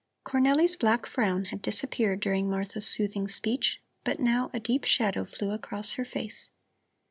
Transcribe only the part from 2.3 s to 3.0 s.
Martha's